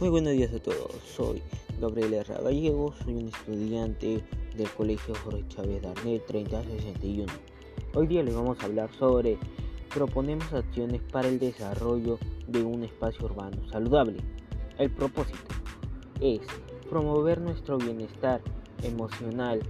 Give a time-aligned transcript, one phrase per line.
[0.00, 1.42] Muy buenos días a todos, soy
[1.80, 2.34] Gabriel R.
[2.44, 4.22] Gallego, soy un estudiante
[4.56, 7.26] del Colegio Jorge Chávez Darnet 3061.
[7.94, 9.38] Hoy día les vamos a hablar sobre
[9.92, 12.16] proponemos acciones para el desarrollo
[12.46, 14.18] de un espacio urbano saludable.
[14.78, 15.52] El propósito
[16.20, 16.42] es
[16.88, 18.40] promover nuestro bienestar
[18.84, 19.60] emocional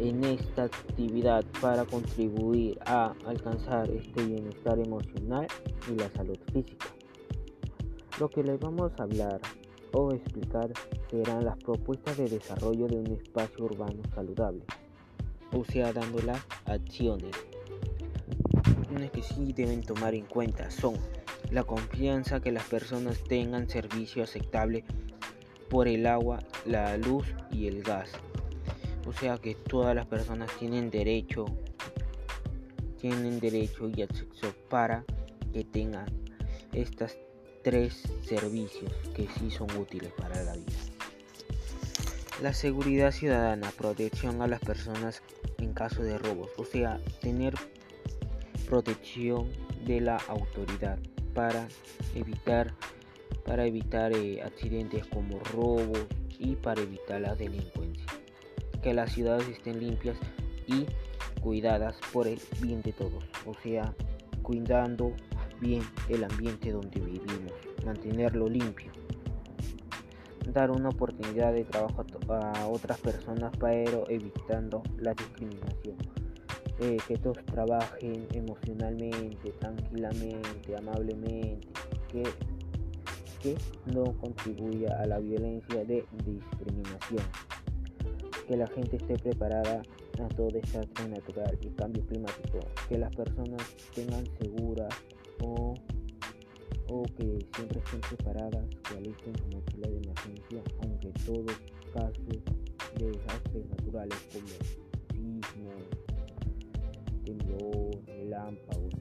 [0.00, 5.46] en esta actividad para contribuir a alcanzar este bienestar emocional
[5.88, 6.88] y la salud física.
[8.18, 9.40] Lo que les vamos a hablar
[9.92, 10.70] o explicar
[11.10, 14.62] serán las propuestas de desarrollo de un espacio urbano saludable,
[15.52, 17.34] o sea, dando las acciones.
[19.12, 20.94] Que sí deben tomar en cuenta son
[21.50, 24.84] la confianza que las personas tengan servicio aceptable
[25.70, 28.10] por el agua, la luz y el gas.
[29.06, 31.46] O sea que todas las personas tienen derecho,
[33.00, 35.04] tienen derecho y acceso para
[35.52, 36.06] que tengan
[36.72, 37.16] estas
[37.62, 40.72] tres servicios que sí son útiles para la vida.
[42.42, 45.22] La seguridad ciudadana, protección a las personas
[45.58, 47.54] en caso de robos, o sea, tener
[48.68, 49.48] protección
[49.84, 50.98] de la autoridad
[51.34, 51.68] para
[52.14, 52.74] evitar
[53.44, 56.06] para evitar eh, accidentes como robos
[56.38, 58.04] y para evitar la delincuencia.
[58.82, 60.18] Que las ciudades estén limpias
[60.66, 60.84] y
[61.40, 63.94] cuidadas por el bien de todos, o sea,
[64.42, 65.14] cuidando
[65.60, 67.52] bien el ambiente donde vivimos,
[67.84, 68.90] mantenerlo limpio,
[70.52, 75.96] dar una oportunidad de trabajo a, otras personas, pero evitando la discriminación.
[76.80, 81.66] Eh, que todos trabajen emocionalmente, tranquilamente, amablemente,
[82.08, 82.22] que,
[83.42, 83.56] que
[83.92, 87.24] no contribuya a la violencia de discriminación.
[88.46, 89.82] Que la gente esté preparada
[90.22, 92.60] a todo desastre natural y cambio climático.
[92.88, 93.60] Que las personas
[93.92, 94.94] tengan seguras
[95.42, 95.74] o,
[96.88, 101.56] o que siempre estén preparadas, que alisten su mochila de emergencia, aunque todos
[101.92, 102.42] casos
[102.96, 104.48] de desastres naturales como
[105.12, 105.82] sismos,
[107.24, 108.94] temblor, relámpagos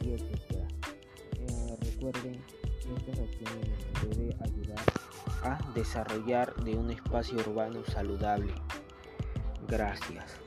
[0.00, 0.32] y etc.
[1.38, 2.40] Eh, recuerden
[2.82, 4.84] que estas acciones nos pueden ayudar
[5.42, 8.52] a desarrollar de un espacio urbano saludable.
[9.68, 10.38] Gracias.